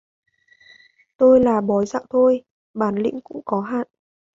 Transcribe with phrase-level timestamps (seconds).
[1.17, 3.87] tôi là bói dạo thôi, bản lĩnh cũng có hạn